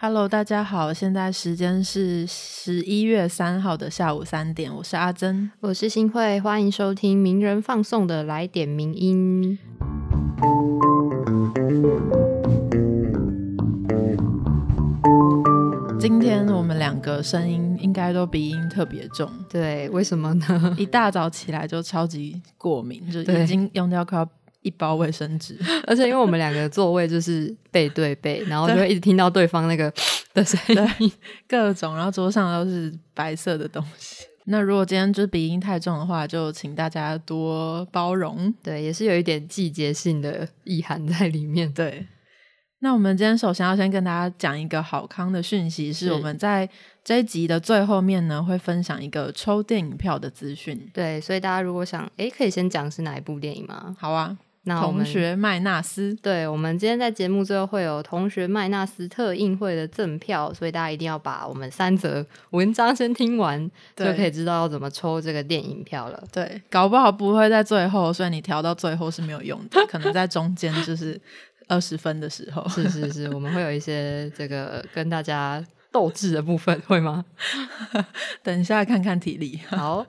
[0.00, 9.58] Hello，大家好，现在时间是十一月三号的下午三点，我是阿珍，我是新慧，欢迎收听名人放送的来点名音。
[15.98, 20.76] 今天我们两个声音应该都鼻音特别重，对，为什么呢？
[20.78, 24.28] 一大早起来就超级过敏，就已经用掉快要。
[24.68, 25.56] 一包卫生纸，
[25.88, 29.90] 而且因为我们两个座位就是背对背，然后就会一直听到对方那个
[30.34, 30.60] 的声
[30.98, 31.10] 音，
[31.48, 34.26] 各种，然后桌上都是白色的东西。
[34.50, 38.52] 那如果今天就是鼻音太重的话，就请大家多包容。
[38.62, 41.70] 对，也是有一点季节性的意涵在里面。
[41.72, 42.06] 对，
[42.80, 46.66] 那我们今天首先要先跟大家讲一个好康的讯息，是我们在
[47.04, 50.90] 这一集的最后面呢会分享一个抽电影票的资讯。
[50.94, 53.94] 对，所以大家如果想，哎，可以先讲是哪一部电影吗？
[53.98, 54.38] 好啊。
[54.68, 66.22] 同学麦纳斯，对我们今天在节目最后会有同学麦纳斯特映会的赠票，所以大家一定要把我们三则文章先听完，就可以知道要怎么抽这个电影票了。
[66.32, 71.20] 对，搞不好不会在最后，所以你调到最后是没有用的，可能在中间就是
[71.68, 72.68] 二十分的时候。
[72.68, 77.24] 是是是，我们会有一些这个跟大家斗智的部分，会吗？
[78.42, 79.60] 等一下看看体力。
[79.68, 80.06] 好，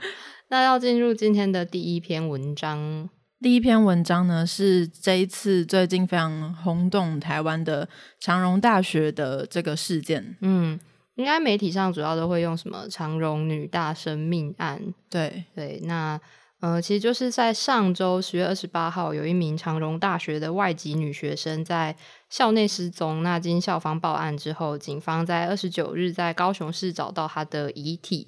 [0.50, 3.10] 那要进入今天的第一篇文章。
[3.42, 7.88] 第一篇文章呢，是这一次最近非常轰动台湾的
[8.20, 10.36] 长荣大学的这个事件。
[10.42, 10.78] 嗯，
[11.16, 14.94] 应该媒体上主要都会用什么长荣女大生命案？
[15.10, 16.20] 对对，那
[16.60, 21.96] 呃，其实就是在上周十月二十八号，有一名长荣大学的外籍女学生在
[22.30, 23.24] 校内失踪。
[23.24, 28.28] 那经校方报案之后，警方在二十九日在高雄市找到她的遗体。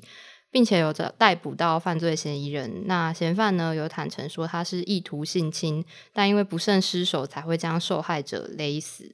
[0.52, 9.12] 并且有着逮捕到犯罪嫌疑人，那嫌犯呢有坦诚说他是意图性侵，但因为不慎失手才会将受害者勒死。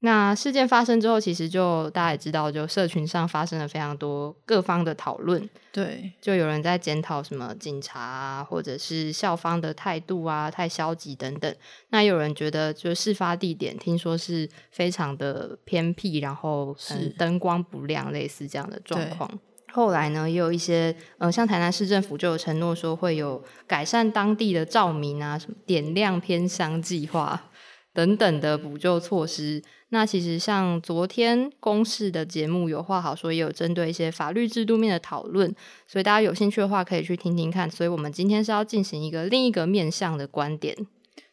[0.00, 5.48] 那事件发生之后，其实就大家也知道，就社群上发生了非常多各方的讨论。
[5.72, 11.56] 对，就有人在检讨什么警察啊，或者是校方的态度啊太消极等等。
[11.88, 19.30] 那有人觉得，就事发地点听说是非常的偏僻，然后是灯光不亮，类似这样的状况。
[19.74, 27.50] 后来呢，也有一些呃，像台南市政府就有承诺说会有改善当地的照明啊，什么点亮偏乡计划
[27.92, 29.60] 等等的补救措施。
[29.88, 35.52] 那其实像昨天公示的节目有话好说，也有针对一些法律制度面的讨论，
[35.88, 37.68] 所以大家有兴趣的话可以去听听看。
[37.68, 40.76] 所以我们今天是要进行一个另一个面向的观点。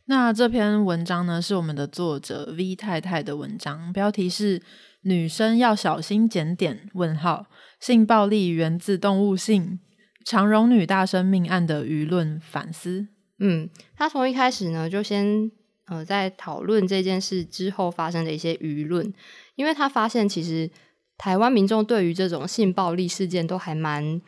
[0.06, 4.62] 那这篇文章呢，是我们的作者 V 太太的文章，标题是
[5.02, 6.90] “女生要小心检点”。
[6.96, 7.48] 问号。
[7.80, 9.80] 性暴力源自动物性，
[10.24, 13.08] 长荣女大生命案的舆论反思。
[13.40, 15.50] 嗯，他从一开始呢，就先
[15.88, 19.12] 呃在讨论这件事之后发生的一些舆论，
[19.56, 20.70] 因为他发现其实
[21.18, 24.22] 台湾民众对于这种性暴力事件都还蛮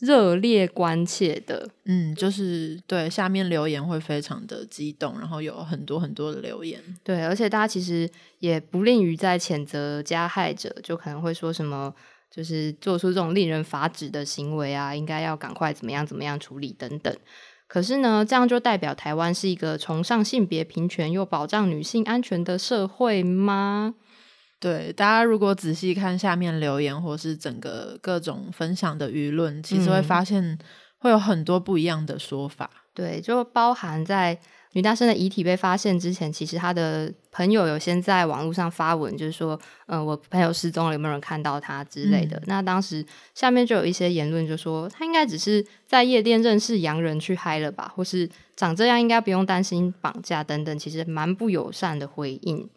[0.00, 1.68] 热烈关切的。
[1.84, 6.82] 嗯，就是对下面留言会非常的激动，然后有很多很多的留言。
[7.04, 11.94] 对，而且大家其实也不吝于在谴责加害者，就可能会说什么。
[12.32, 17.12] 就是做出这种令人发指的行为啊，应该要赶快怎么样怎么样处理等等。
[17.66, 23.96] 可是呢，这样就代表台湾是一个崇尚性别平权又保障女性安全的社会吗？
[24.60, 30.56] 对，大家如果仔细看下面留言或是整个各种分享的舆论，其实会发现
[30.98, 32.70] 会有很多不一样的说法。
[32.94, 34.38] 对，就包含在。
[34.72, 42.40] 女大生的遗体被发现之前，其实她的朋友有先在网络上发文，就是说，嗯，我朋友失踪了，有没有人看到她之类的。
[42.46, 43.04] 那当时
[43.34, 52.70] 下面就有一些言论，就说她应该只是在夜店认识洋人去嗨了吧，或是长这样应该不用担心绑架等等，其实蛮不友善的回应。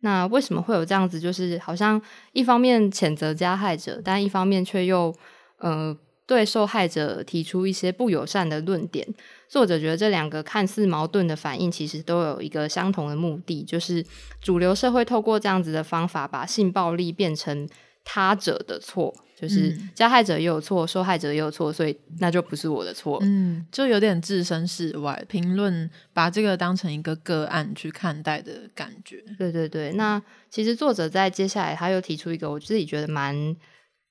[0.00, 1.20] 那为什么会有这样子？
[1.20, 2.00] 就是好像
[2.32, 5.14] 一方面谴责加害者，但一方面却又
[5.58, 5.96] 呃
[6.26, 9.06] 对受害者提出一些不友善的论点。
[9.48, 14.04] 作者觉得这两个看似矛盾的反应，其实都有一个相同的目的，就是
[14.40, 17.68] 主流社会透过这样子的方法，把性暴力变成
[18.04, 23.18] 他者的错，就是加害者也有错，受害者也有错，所以那就不是我的错。
[23.22, 29.22] 嗯，就有点置身事外，评论把这个当成一个个案去看待的感觉。
[29.38, 33.56] 对对对，那其实作者在接下来他又提出一个我自己觉得蛮。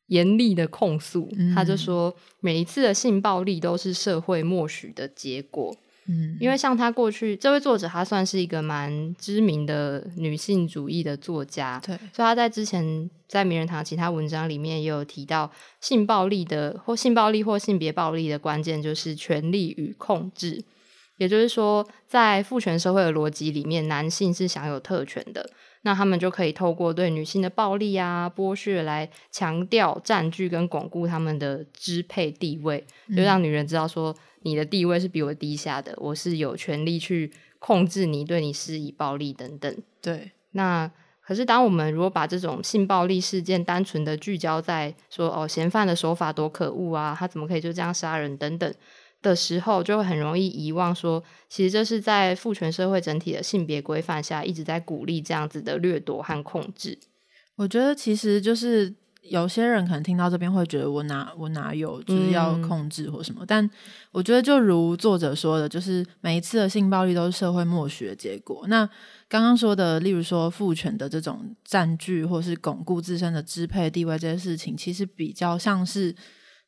[0.09, 5.71] 严厉的控诉，他就说每一次的性暴力都是社会默许的结果。
[6.09, 20.65] 嗯，因为像他过去这位作者，他算是一个蛮知名的女性主义的作家，对，所以他在之前在名人堂其他文章里面也有提到性暴力的或性暴力或性别暴力的关键就是权力与控制。
[21.17, 25.49] 也就是说，在父权社会的逻辑里面，男性是享有特权的，
[25.81, 39.75] 那他们就可以透过对女性的暴力啊、剥削来强调、占据跟巩固他们的支配地位，就让女人知道说，你的地位是比我低下的，我是有权利去控制你、对你施以暴力等等。
[40.01, 40.89] 对，那
[41.21, 48.73] 可是当我们如果把这种性暴力事件单纯的聚焦在说，哦，嫌犯的手法多可恶啊，他怎么可以就这样杀人等等。
[49.21, 56.97] 的时候，就会很容易遗忘说，其实这是在父权社会整体的性别规范下，一直在鼓励这样子的掠夺和控制。
[57.57, 63.69] 我觉得其实就是有些人可能听到这边会觉得我哪我哪有就是要控制或什么，但
[64.11, 68.65] 我觉得就如作者说的，就是每一次的性暴力都是社会默许的结果。
[68.67, 68.89] 那
[69.27, 76.15] 刚刚说的，例如说父权的这种占据或是巩固自身的支配地位这些事情，其实比较像是。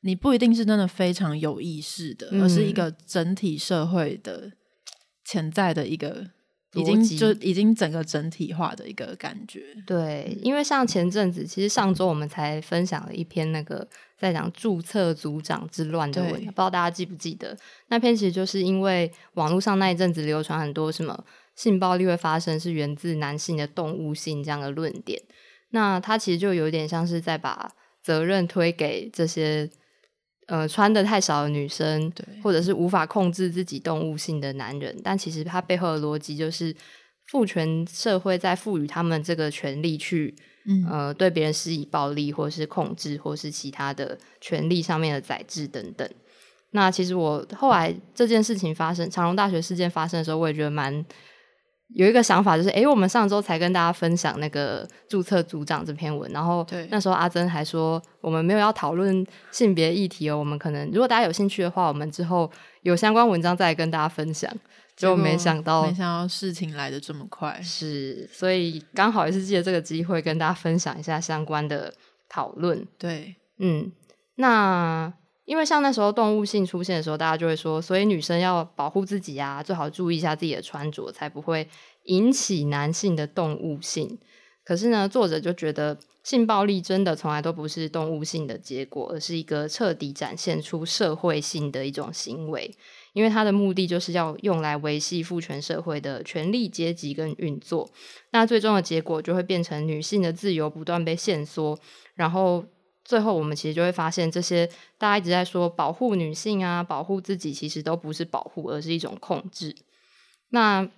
[0.04, 4.52] 你不一定是真的非常有意识的，而是一个整体社会的
[5.24, 6.26] 潜在的一个，
[6.74, 9.62] 已经就已经整个整体化的一个感觉。
[9.86, 13.88] 对，因为像前阵子，其实上周我们才分享了一篇那个
[14.18, 17.58] 在讲注册组长之乱的文，不知道大家记不记得？
[17.88, 21.24] 那篇其实就是因为网络上那一阵子流传很多什么
[21.56, 25.22] 性暴力会发生是源自男性的动物性这样的论点，
[25.72, 27.72] 那他其实就有点像是在把
[28.02, 29.70] 责任推给这些。
[30.52, 32.12] 呃，穿的太少的女生，
[32.44, 36.76] 或者是无法控制自己动物性的男人，但其实它背后的逻辑就是
[37.28, 40.36] 父权社会在赋予他们这个权利去，
[40.90, 46.06] 呃，对别人施以暴力，或是控制，或是其他的权利上面的宰制等等。
[46.72, 51.06] 那其实我后来这件事情发生，长隆大学事件发生的时候，我也觉得蛮。
[51.94, 62.50] 有一个想法就是，哎，我们上周才跟大家分享那个注册组长这篇文，然后那时候阿珍还说，我们没有要讨论性别议题哦，我们可能如果大家有兴趣的话，我们之后
[62.84, 64.52] 有相关文章再跟大家分享。
[64.98, 71.92] 就没想到，没想到事情来的这么快，是，所以刚好也是借这个机会跟大家分享一下相关的
[72.30, 72.86] 讨论。
[73.00, 73.92] 对，嗯，
[74.36, 75.12] 那。
[75.52, 81.68] 因为像那时候动物性出现的时候，大家就会说，所以女生要保护自己啊，最好注意一下自己的穿着，才不会
[82.06, 84.18] 引起男性的动物性。
[84.64, 92.74] 可是呢，作者就觉得性暴力真的从来都不是动物性的结果，而是一个彻底展现出社会性的一种行为。
[93.12, 97.90] 因为它的目的就是要用来维系父权社会的权力阶级跟运作。
[98.32, 101.78] 那最终的结果就会变成女性的自由不断被限缩，
[102.16, 102.64] 然后。
[103.04, 104.68] 最后，我们其实就会发现，这些
[104.98, 109.76] 大家一直在说保护女性啊，保护自己，其实都不是保护，而是一种控制。
[110.50, 110.90] 那不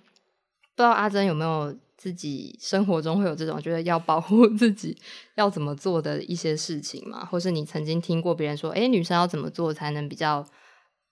[0.76, 4.96] 知道阿珍有没有自己生活中会有这种觉得要保护自己
[5.36, 7.24] 要怎么做的一些事情吗？
[7.24, 10.46] 或是你曾经听过别人说，哎，女生要怎么做才能比较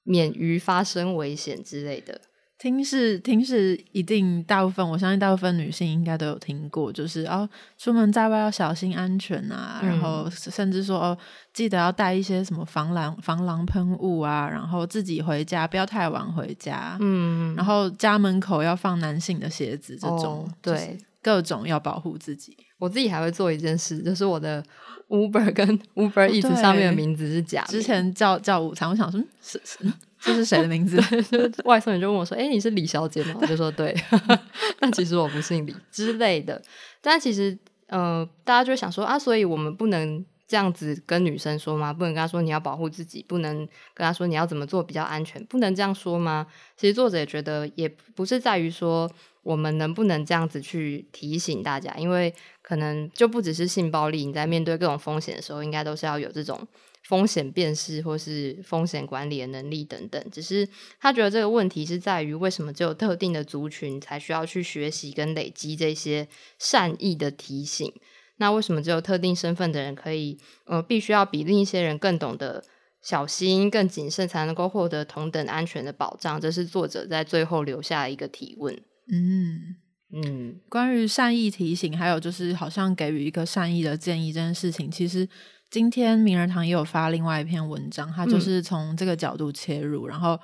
[0.03, 2.21] 免于发生危险之类的？
[2.63, 11.19] 听是听是一定，大部分我相信大部分女性应该都有听过，就是哦，出门在外要小心安全啊，然后甚至说哦，
[11.53, 22.57] 记得要带一些什么防狼防狼喷雾啊，然后自己回家不要太晚回家，嗯，然后家门口要放男性的鞋子，这种对各种要保护自己。
[22.79, 24.63] 我自己还会做一件事，就是我的
[25.09, 29.79] Uber 跟 Uber 一直上面的名字是假，之前叫叫午餐，我想说是是。
[30.25, 30.97] 这是谁的名字？
[31.67, 33.93] 外送员就问我说：“哎，你是李小姐吗？”我就说：“对。
[34.79, 36.63] ”但其实我不姓李之类的。
[37.01, 37.59] 但其实，
[37.89, 41.93] 呃，大家就想说啊，所以我们不能这样子跟女生说吗？
[41.93, 43.57] 不能跟她说你要保护自己，不能
[43.95, 46.47] 跟她说你要怎么做比较安全，不能这样说吗？
[46.77, 49.11] 其实作者也觉得，也不是在于说
[49.43, 56.65] 我们能不能这样子去提醒大家，因为可能就不只是性暴力，你在面对各种风险的时候，应该都是要有这种。
[57.03, 60.67] 风险辨识或是风险管理的能力等等，只是
[61.01, 66.29] 他觉得这个问题是在于为什么只有特定的族群才需要去学习跟累积这些
[66.59, 67.93] 善意的提醒？
[68.37, 72.65] 那为什么只有特定身份的人可以呃必须要比另一些人更懂得
[73.03, 76.41] 小心、更谨慎，才能够获得同等安全的保障？
[76.41, 78.75] 这是作者在最后留下一个提问。
[79.11, 79.77] 嗯
[80.13, 85.29] 嗯，关于善意提醒，还有就是好像给予一个善意的建议这件事情，其实。
[85.73, 90.39] 今天名人堂也有发另外一篇文章，他就是从这个角度切入，然后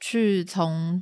[0.00, 1.00] 去从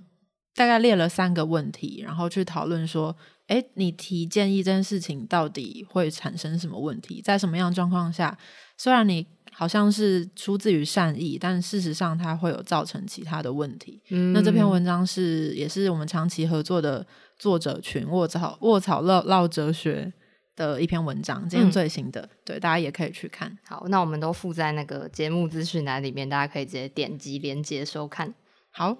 [0.55, 7.23] 大概列了三个问题，然后去讨论说，哎，你提建议这件事情到底会产生什么问题？
[7.23, 8.37] 在什么样状况下，
[8.77, 14.03] 虽然你好像是出自于善意，但事实上它会有造成其他的问题。
[14.35, 17.07] 那这篇文章是也是我们长期合作的
[17.39, 20.13] 作者群卧草卧草唠唠哲学。
[20.61, 23.57] 的一篇文章，今天最新的，对大家也可以去看。
[23.67, 28.35] 好，那我们都附在那个节目资讯栏里面，大家可以直接点击连接收看。
[28.71, 28.95] 好。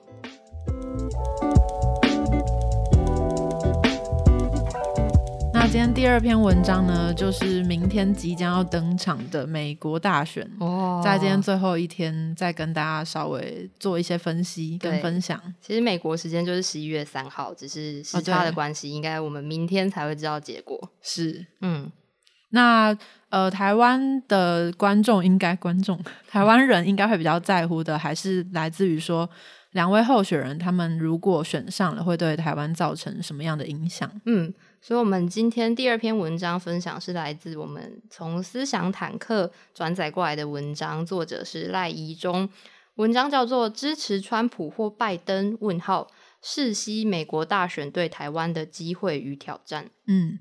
[5.71, 10.45] 今天第二篇文章呢，就是明天即将要登场的美国大选。
[10.59, 15.41] 哦，在今天最后一天，再跟大家稍微做一些分析跟分享。
[15.61, 20.77] 其实美国时间就是十一月三号，只是时差的关系，应该我们明天才会知道结果。
[21.01, 21.89] 是，嗯，
[22.49, 22.99] 那
[23.29, 25.97] 呃，台湾的观众应该观众，
[26.29, 29.31] 台湾人应该会比较在乎的，还是来自于说
[29.71, 34.11] 两位候选人他们如果选上了，会对台湾造成什么样的影响？
[34.27, 42.49] 嗯，所以，我们今天第二篇文章分享是来自我们从思想坦克转载过来的文章，作者是赖怡中，
[42.95, 45.57] 文章叫做《支持川普或拜登？
[45.61, 46.09] 问号
[46.41, 49.85] 世袭美国大选对台湾的机会与挑战》。
[50.07, 50.39] 嗯。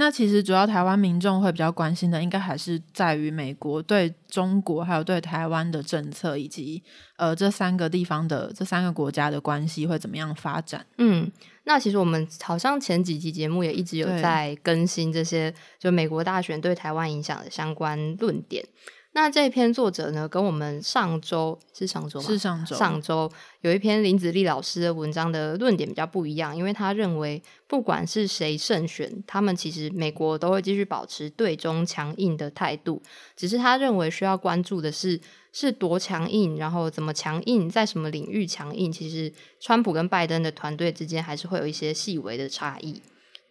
[0.00, 6.82] 那其实主要台湾民众会比较关心的，应该还是在于美国对中国还有对台湾的政策，以及
[7.18, 10.86] 呃这三个地方的这三个国家的关系会怎么样发展。
[10.96, 11.30] 嗯，
[11.64, 18.64] 那其实我们好像前几集节目也一直有在更新这些就美国大选对台湾影响的相关论点。
[19.12, 22.26] 那这篇作者呢，跟我们上周是上周吗？
[22.26, 33.02] 是上周上周有一篇林子立老师的文章的论点比较不一样，因为他认为不管是谁胜选，他们其实美国都会继续保持对中强硬的态度，
[33.34, 35.20] 只是他认为需要关注的是
[35.52, 38.92] 是多强硬，然后怎么强硬，在什么领域强硬。
[38.92, 43.02] 其实川普跟拜登的团队之间还是会有一些细微的差异。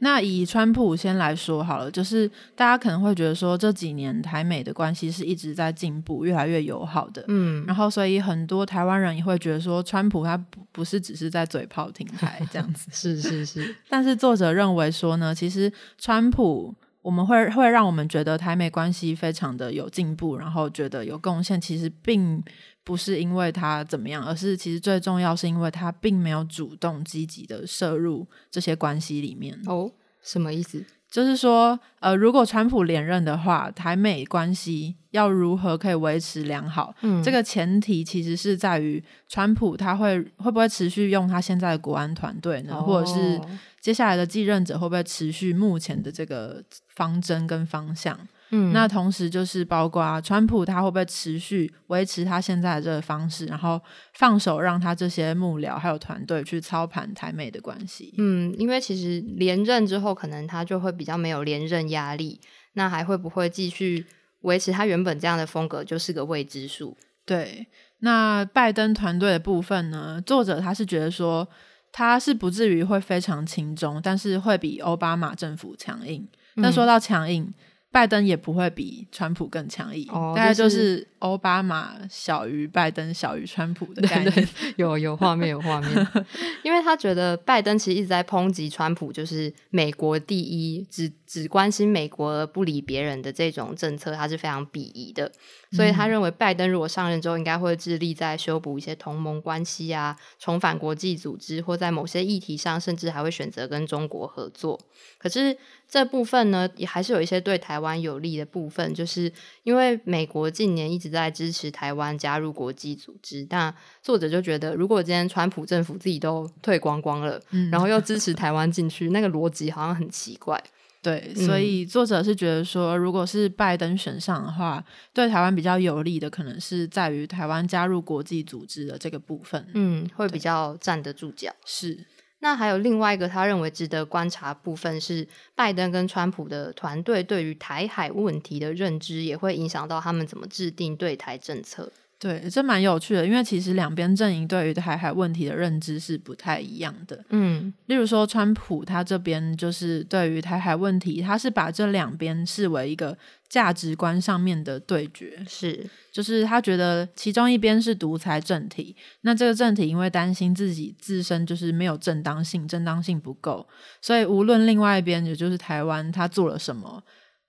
[0.02, 2.26] 那以川普先来说好了，就是
[2.56, 7.24] 大家可能会觉得说这几年台美的关系是一直在进步，越来越友好的。
[7.28, 12.90] 嗯，然后，所以很多台湾人也会觉得说，川普他不不是只是在嘴炮挺台这样子。
[12.94, 22.42] 是是是，但是作者认为说呢，其实川普我们会会让我们觉得台美关系非常的有进步，然后觉得有贡献，其实并
[22.90, 29.56] 不是因为他怎么样，而是其实最重要是因为他并没有主动积极的摄入这些关系里面。
[29.68, 29.92] 哦，
[30.24, 30.84] 什么意思？
[31.08, 36.96] 就是说，呃，如果川普连任的话，台美关系要如何可以维持良好？
[37.02, 46.64] 嗯这个前提其实是在于川普他会会不会持续用他现在的国安团队呢，或者是哦接下来的继任者会不会持续目前的这个
[46.96, 48.18] 方针跟方向？
[48.52, 53.80] 嗯那同时就是包括川普他会不会持续维持他现在的这个方式，然后
[54.14, 58.14] 放手让他这些幕僚还有团队去操盘台美的关系？
[58.18, 62.42] 嗯，因为其实连任之后，可能他就会比较没有连任压力，
[62.74, 64.06] 那还会不会继续
[64.42, 66.98] 维持他原本这样的风格，就是个未知数。
[67.26, 67.68] 对，
[68.00, 70.20] 那拜登团队的部分呢？
[70.26, 71.48] 作者他是觉得说，
[71.92, 76.28] 他是不至于会非常轻中，但是会比奥巴马政府强硬。
[76.56, 77.54] 那说到强硬，
[77.92, 84.32] 拜登也不会比川普更强硬，哦大概就就是是奥巴马小于拜登，小于川普的概念。
[84.32, 84.48] 对
[84.78, 86.08] 有有画面有画面，
[86.64, 95.32] 因为他觉得拜登其实一直在抨击川普，就是美国第一，只只关心美国而不理别人的这种政策，他是非常鄙夷的。
[95.72, 104.80] 所以他认为拜登如果上任之后，应该会致力在修补一些同盟关系啊，重返国际组织，或在某些议题上，甚至还会选择跟中国合作。
[105.20, 105.56] 可是
[105.88, 120.62] 这部分呢，也还是有一些对台湾有利的部分，就是因为美国近年一直在支持台湾加入国际组织，那作者就觉得，如果今天川普政府自己都退光光了，嗯然后又支持台湾进去，那个逻辑好像很奇怪。
[121.02, 129.66] 对，嗯所以作者是觉得说，如果是拜登选上的话，对台湾比较有利的，可能是在于台湾加入国际组织的这个部分。
[129.74, 131.50] 嗯，会比较站得住脚。
[131.66, 131.98] 是，
[132.40, 141.92] 那还有另外一个他认为值得观察部分是，拜登跟川普的团队对于台海问题的认知，也会影响到他们怎么制定对台政策。
[142.20, 147.24] 对，这蛮有趣的，因为其实两边阵营对于台海问题的认知是不太一样的。
[147.30, 163.66] 嗯例如说，川普他这边就是对于台海问题，他是把这两边视为一个价值观上面的对决，是，就是他觉得其中一边是独裁政体，那这个政体因为担心自己自身就是没有正当性，正当性不够，
[164.02, 167.02] 所以无论另外一边，也就是台湾，他做了什么。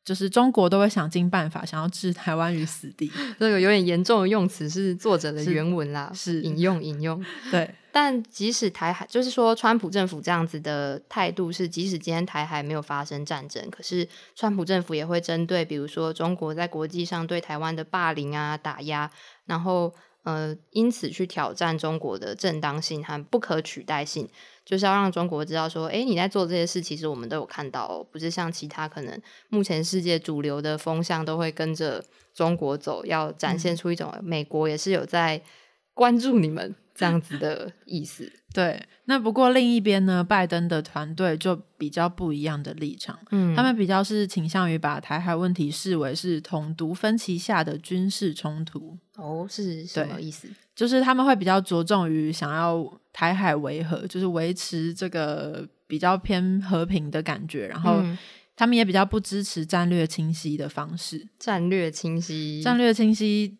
[0.04, 7.22] 就是中国都会想尽办法想要置台湾于死地， 这个有点严重的用词是作者的原文啦，是引用引用。
[7.50, 19.10] 对，但即使台海，就是说川普政府这样子的态度是，即使今天台海没有发生战争，可是川普政府也会针对，比如说中国在国际上对台湾的霸凌啊、打压，
[19.46, 24.28] 然后呃，因此去挑战中国的正当性和不可取代性，
[24.64, 35.42] 就是要让中国知道说，诶，你在做这些事，其实我们都有看到哦，不是像其他可能目前世界主流的风向都会跟着中国走，要展现出一种美国也是有在
[35.94, 38.30] 关注你们这样子的意思。
[38.52, 43.54] 对，那不过另一边呢，拜登的团队就比较不一样的立场，嗯。
[43.54, 50.48] 他们比较是倾向于把台海问题视为是统独分歧下的军事冲突，哦是什么意思？
[50.74, 58.18] 就是他们会比较着重于想要台海维和，就是维持这个比较偏和平的感觉，然后嗯。
[58.56, 63.56] 他们也比较不支持战略清晰的方式，战略清晰，战略清晰，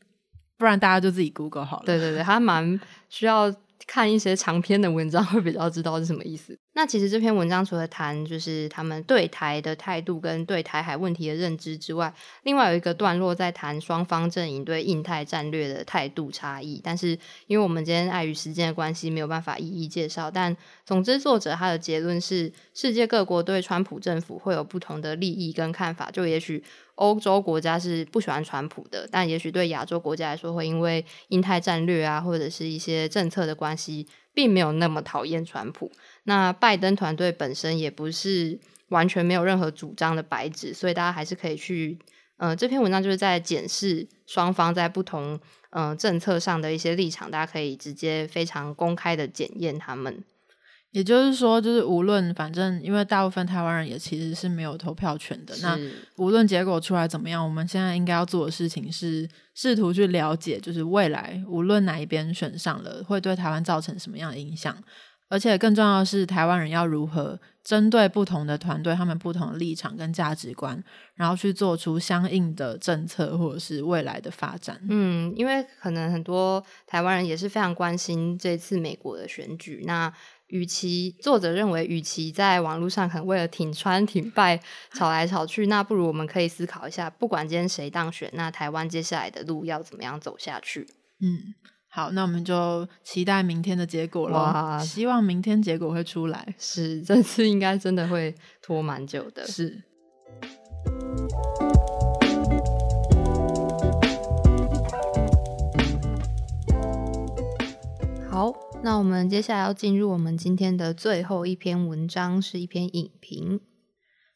[0.58, 1.86] 不然大家就自己 Google 好了。
[1.86, 2.78] 对对对，还蛮
[3.08, 3.50] 需要
[3.86, 6.58] 看一些长篇的文章，会比较知道是什么意思。
[6.72, 16.80] 那其实这篇文章除了谈就是他们对台的态度跟对台海问题的认知之外，另外有一个段落在谈双方阵营对印太战略的态度差异。
[16.82, 20.30] 但是因为我们今天碍于时间的关系，没有办法一一介绍。
[20.30, 26.08] 但总之，作者他的结论是，世界各国对川普政府会有不同的利益跟看法。
[26.12, 26.62] 就也许
[26.94, 35.90] 欧洲国家是不喜欢川普的，但也许对亚洲国家来说，会因为印太战略啊，或者是一些政策的关系，并没有那么讨厌川普。
[36.24, 38.58] 那拜登团队本身也不是
[38.88, 41.98] 完全没有任何主张的白纸，所以大家还是可以去，
[42.36, 45.38] 呃，这篇文章就是在检视双方在不同
[45.70, 50.22] 嗯政策上的一些立场，大家可以直接非常公开的检验他们。
[50.92, 55.54] 也就是说，就是无论反正，因为大部分台湾人也其实是没有投票权的。
[55.62, 55.78] 那
[56.16, 64.76] 无论结果出来怎么样，我们现在应该要做的事情是试图去了解，就是未来无论哪一边选上了，会对台湾造成什么样的影响。
[65.28, 70.82] 而且更重要的是，台湾人要如何针对不同的团队、他们不同的立场跟价值观，
[71.14, 74.80] 然后去做出相应的政策或者是未来的发展。
[74.88, 79.84] 嗯，因为可能很多台湾人也是非常关心这次美国的选举。
[79.86, 80.12] 那
[80.50, 84.60] 与其作者认为，与其在网络上可能为了挺川挺败
[84.92, 90.86] 吵来吵去，那不如我们可以思考一下，不管今天谁当选，那台湾接下来的路要怎么样走下去？
[91.20, 91.54] 嗯，
[91.88, 94.84] 好，那我们就期待明天的结果哇喽。
[94.84, 96.54] 希望明天结果会出来。
[96.58, 99.46] 是这次应该真的会拖蛮久的。
[99.46, 99.82] 是。
[108.30, 113.60] 好，那我们接下来要进入我们今天的最后一篇文章，是一篇影评。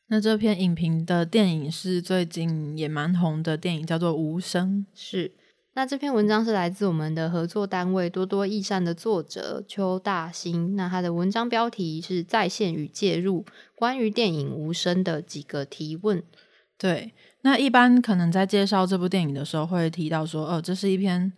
[0.08, 4.86] 那这篇影评的电影是最近也蛮红的电影，叫做《无声》。
[4.98, 5.32] 是，
[5.72, 10.76] 那这篇文章是来自我们的合作单位多多益善的作者邱大兴。
[10.76, 16.22] 那他的文章标题是“在线与介入：关于电影《无声》的几个提问”。
[16.76, 21.32] 对，那一般可能在介绍这部电影的时候会提到说，哦，这是一篇，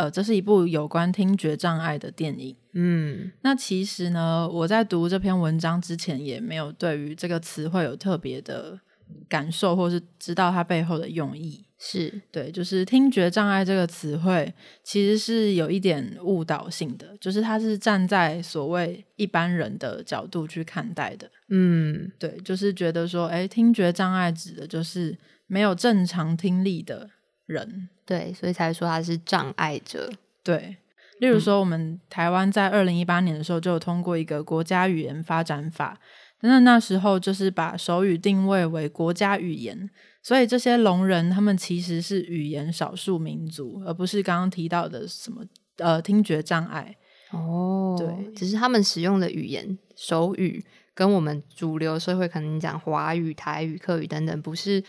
[0.00, 2.56] 呃，这是一部有关听觉障碍的电影。
[2.72, 8.80] 嗯，那其实呢，我在读这篇文章之前，也没有对于这个词汇有特别的
[9.28, 11.66] 感受，或是知道它背后的用意。
[11.78, 21.30] 是，对，就是听觉障碍这个词汇，其实是有一点误导性的，就是它是站在所谓一般人的角度去看待的。
[21.50, 27.10] 嗯，对，就是觉得说，哎，听觉障碍指的就是没有正常听力的
[27.44, 27.90] 人。
[28.10, 30.10] 对，所以才说他是障碍者。
[30.42, 30.76] 对，
[31.20, 35.96] 例如说，我们台湾在二零一八年的时候就有通过一个国家语言发展法，
[36.40, 39.88] 那那时候就是把手语定位为国家语言，
[40.24, 45.44] 所以这些聋人他们其实是语言少数民族，而不是刚刚提到的什么
[45.76, 46.96] 呃听觉障碍。
[47.30, 54.82] 哦对只是他们使用的语言手语跟我们主流社会可能讲华语、台语、客语等等，不是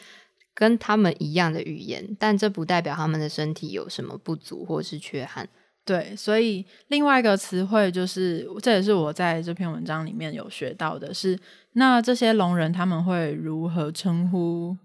[0.53, 5.47] 跟他们一样的语言，但这不代表他们的身体有什么不足或是缺憾。
[5.83, 11.37] 对，所以另外一个词汇就是，这也是我在这篇文章里面有学到的是，
[11.73, 14.77] 那这些聋人他们会如何称呼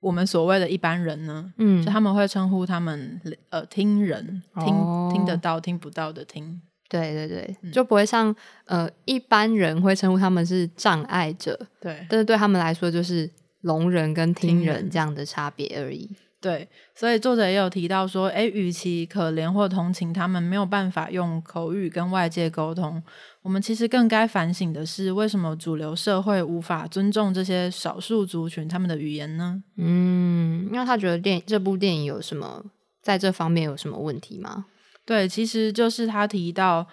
[0.00, 1.52] 我们所谓的一般人呢？
[1.58, 3.20] 嗯就他们会称呼他们
[3.50, 6.60] 呃听人，听、哦听得到、听不到的听。
[6.88, 13.30] 对对对，嗯就不会像呃一般人会称呼他们是障碍者，对但是对他们来说就是
[13.62, 16.08] 聋人跟听人这样的差别而已。
[16.40, 23.00] 对，所以作者也有提到说，诶，与其可怜或同情他们没有办法用口语跟外界沟通，
[23.42, 29.62] 我们其实更该反省的是，为什么主流社会无法尊重这些少数族群他们的语言呢？
[29.76, 32.64] 嗯，那他觉得电这部电影有什么
[33.00, 34.66] 在这方面有什么问题吗？
[35.04, 36.88] 对，其实就是他提到，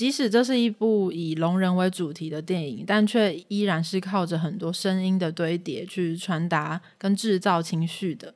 [0.00, 8.32] 即使这是一部以聋人为主题的电影，但却依然是靠着很多声音的堆叠去传达跟制造情绪的。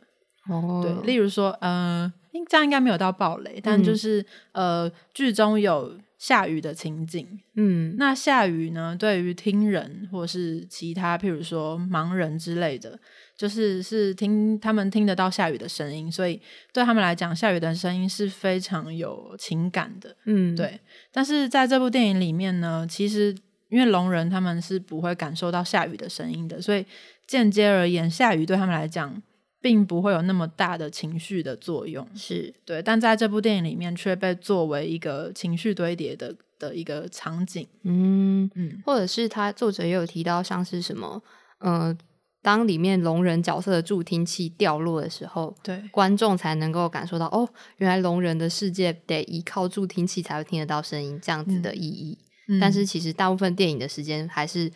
[0.51, 4.23] 哦对，例如说，呃，应这样应该没有到暴雷，但嗯就是、
[4.53, 7.27] 呃，剧中有下雨的情景。
[7.57, 12.99] 嗯，那下雨呢，对于听人或是其他，譬如说盲人之类的，
[13.37, 16.41] 就是是听他们听得到下雨的声音，所以
[16.73, 20.17] 对他们来讲，下雨的声音是非常有情感的。
[20.27, 20.81] 嗯，对，
[21.13, 23.35] 但是在这部电影里面呢，其实
[23.69, 26.87] 因为聋人他们是不会感受到下雨的声音的，所以
[27.27, 29.21] 间接而言，下雨对他们来讲，
[29.65, 32.07] 并不会有那么大的情绪的作用。
[32.15, 37.67] 是，对，但在这部电影里面却被作为一个情绪堆叠的的一个场景。
[37.83, 41.23] 嗯，嗯，或者是他作者也有提到，像是什么，
[41.61, 41.97] 呃，
[42.43, 47.49] 当里面聋人角色的助听器掉落的时候，对，观众才能够感受到，哦，
[47.79, 52.19] 原来聋人的世界得依靠助听器才会听得到声音，这样子的意义。
[52.49, 54.71] 嗯但是其实大部分电影的时间还是，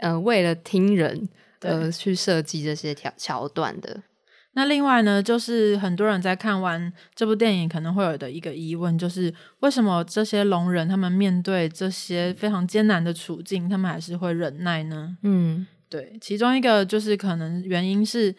[0.00, 1.28] 呃，为了听人
[1.62, 4.02] 对而去设计这些条桥段的。
[4.54, 15.16] 那另外呢，就是很多人在看完这部电影可能会有的一个疑问，就是为什么这些聋人他们面对这些非常艰难的处境，他们还是会忍耐呢？
[15.22, 18.34] 嗯对，其中一个就是可能原因是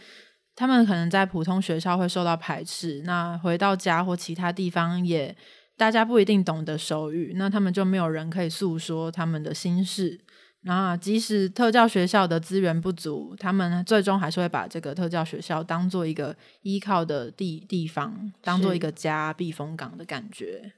[0.55, 5.35] 他们可能在普通学校会受到排斥，那回到家或其他地方也
[5.75, 10.19] 大家不一定懂得手语，那他们就没有人可以诉说他们的心事。
[10.65, 20.71] 那即使特教学校的资源不足，他们最终还是会把这个特教学校当做一个依靠的地地方，当做一个家、避风港的感觉。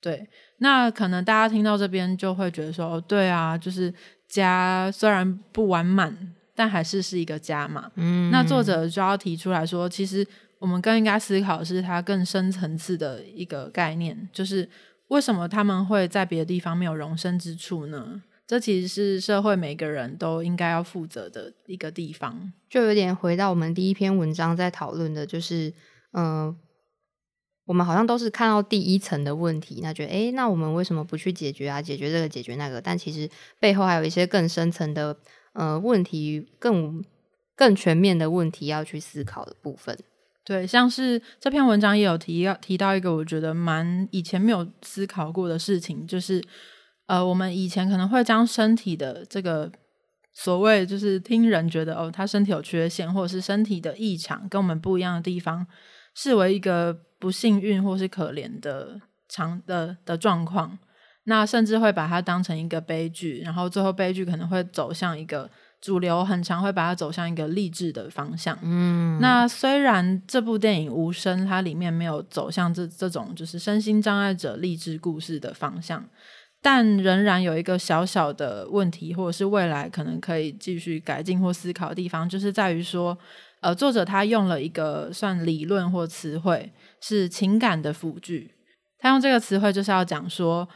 [0.00, 0.26] 对，
[0.58, 3.92] 那可能大家听到这边就会觉得说，哦，对啊，就是
[4.28, 6.16] 家虽然不完满，
[6.54, 7.90] 但还是是一个家嘛。
[7.96, 10.26] 嗯，那作者就要提出来说，其实
[10.58, 14.66] 我们更应该思考的是它更深层次的一个概念，就是
[15.08, 18.22] 为什么他们会在别的地方没有容身之处呢？
[18.48, 22.52] 这其实是社会每个人都应该要负责的一个地方。
[22.68, 25.68] 就有点回到我们第一篇文章在讨论的，就是
[26.12, 26.56] 嗯、呃
[27.66, 31.82] 我们好像都是看到第一层的问题，那觉得诶，那我们为什么不去解决啊？
[31.82, 32.80] 解决这个，解决那个？
[32.80, 33.28] 但其实
[33.60, 35.14] 背后还有一些更深层的
[35.52, 37.04] 呃问题，更
[37.54, 39.98] 更全面的问题要去思考的部分。
[40.42, 46.42] 对，像是这篇文章也有提要提到一个我觉得蛮以前没有思考过的事情，就是
[47.08, 49.70] 呃，我们以前可能会将身体的这个
[50.32, 55.66] 所谓就是听人觉得哦，他身体有缺陷，或者是身体的异常跟我们不一样的地方，
[56.14, 60.78] 视为一个不幸运或是可怜的常的的状况，
[61.24, 68.56] 那甚至会把它当成一个悲剧，然后最后悲剧可能会走向一个主流，很常会把它走向一个励志的方向。
[68.62, 76.04] 嗯，那虽然这部电影《无声》它里面没有走向这这种就是身心障碍者励志故事的方向，
[76.60, 83.16] 但仍然有一个小小的问题，或者是未来可能可以继续改进或思考的地方，就是在于说，
[83.60, 88.52] 呃，作者他用了一个算理论或词汇，是情感的辅具。
[88.98, 90.68] 他用这个词汇就是要讲说，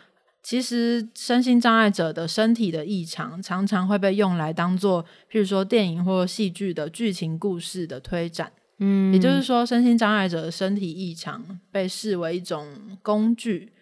[0.42, 8.52] 其实身心障碍者的身体的异常，常常会被用来当做，譬如说电影或戏剧的剧情故事的推展。
[8.78, 12.66] 嗯，也就是说，身心障碍者的身体异常被视为一种
[13.02, 13.72] 工具，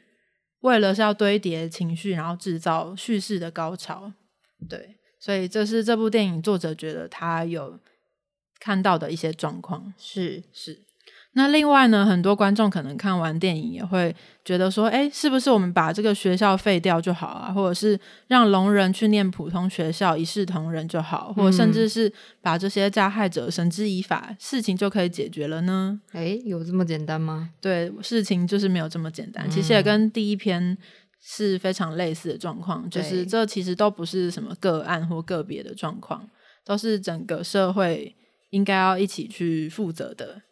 [0.60, 4.12] 为了是要堆叠情绪，然后制造叙事的高潮。
[4.68, 7.78] 对，所以这是这部电影作者觉得他有
[8.58, 9.94] 看到的一些状况。
[9.96, 10.86] 是是。
[11.34, 14.14] 那另外呢，很多观众可能看完电影也会
[14.44, 17.52] 觉得说，哎，是不是我们把这个学校废掉就好啊？
[17.52, 22.12] 或者是让聋人去念普通学校，一视同仁就好，或者甚至是
[22.42, 26.00] 把这些加害者绳之以法，事情就可以解决了呢？
[26.14, 27.50] 诶，有这么简单吗？
[27.60, 29.48] 对，事情就是没有这么简单。
[29.48, 30.76] 其实也跟第一篇
[31.22, 36.28] 是非常类似的状况，就是这其实都不是什么个案或个别的状况，
[36.64, 38.16] 都是整个社会
[38.50, 40.42] 应该要一起去负责的。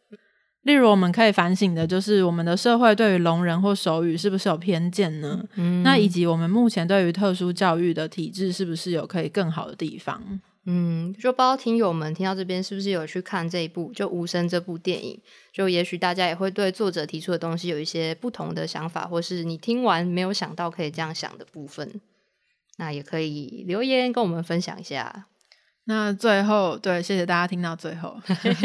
[0.68, 5.42] 例如，我们可以反省的就是我们的社会对于聋人或手语是不是有偏见呢？
[5.54, 10.22] 嗯，那以及我们目前对于特殊教育的体制是不是有可以更好的地方？
[10.66, 15.18] 嗯，就不知道听友们听到这边是不是有去看这一部就《无声》这部电影？
[15.50, 21.98] 就也许大家也会对作者提出的东西有一些不同的想法，或是你听完没有想到可以这样想的部分，
[22.76, 25.24] 那也可以留言跟我们分享一下。
[25.90, 28.14] 那最后，对，谢谢大家听到最后。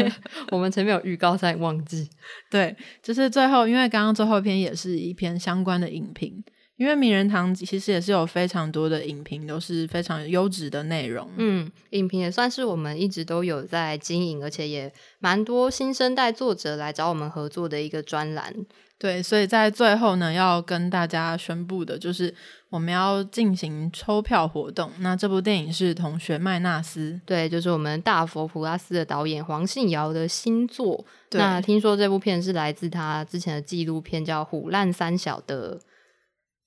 [0.52, 2.06] 我们前面有预告，在忘记。
[2.50, 6.44] 对，就是最后，因为刚刚最后一篇也是一篇相关的影评，
[6.76, 11.26] 因为名人堂其实也是有非常多的影评，都是非常优质的内容。
[11.38, 18.54] 嗯，影评也算是我们一直都有在经营，而且也蛮多新生代作者来找我们合作的一个专栏。
[18.98, 22.34] 对，所以在最后呢，要跟大家宣布的就是
[22.70, 24.90] 我们要进行抽票活动。
[25.00, 31.04] 那这部电影是《同学麦纳斯》，对，就是我们大佛普拉斯的导演黄信尧的新作。
[31.32, 35.78] 那听说这部片是来自他之前的纪录片叫《虎烂三小》的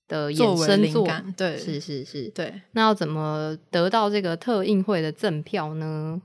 [0.07, 2.29] 的衍生作，对，是是是。
[2.29, 6.21] 对，那要怎么得到这个特映会的赠票呢？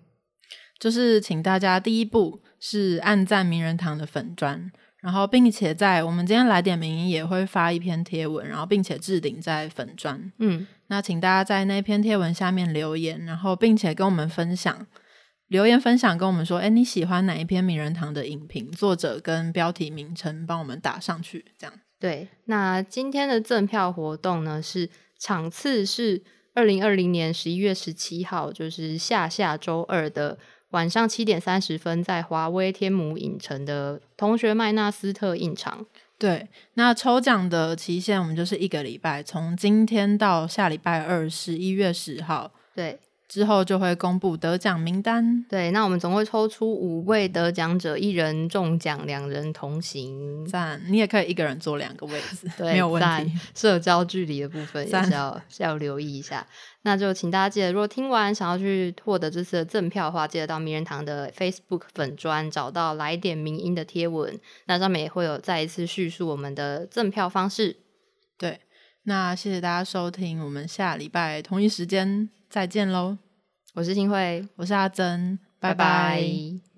[0.79, 4.71] 就是请大家第一步是按赞名人堂的粉砖，
[5.03, 10.33] 然后并且在我们今天来点名也会发一篇贴文，然后并且置顶在粉砖。
[10.39, 14.87] 嗯，那请大家在那篇贴文下面留言，然后并且跟我们分享
[15.49, 18.71] 留言分享，跟我们说，哎，你喜欢哪一篇名人堂的影评？
[18.71, 21.75] 作者跟标题名称帮我们打上去，这样。
[21.99, 22.29] 对。
[22.45, 24.89] 那今天的赠票活动呢，是
[25.19, 26.23] 场次是
[26.55, 30.39] 二零二零年十一月十七号，就是下下周二的
[30.73, 35.87] 晚上七点三十分，在华威天母影城的同学麦纳斯特影场。
[36.19, 42.99] 对，那抽奖的期限我们就是一个礼拜，从今天到下礼拜二十一月十号对
[43.33, 45.43] 之后就会公布得奖名单。
[45.49, 50.45] 对，那我们总会抽出五位得奖者，一人中奖，两人同行。
[50.45, 53.33] 赞，你也可以一个人坐两个位置，对，没有问赞题。
[53.55, 56.47] 社交距离的部分也是要 是要留意一下。
[56.83, 67.79] 那就请大家记得，如果听完想要去获得这次的赠票的话，记得到名人堂的 Facebook 粉专找到来点名音的贴文，那上面也会有再一次叙述我们的赠票方式。
[68.37, 68.61] 对，
[69.05, 73.22] 那谢谢大家收听，我们下礼拜同一时间再见喽。
[73.75, 75.73] 我是新慧，我是阿珍，拜。
[75.73, 76.72] 拜拜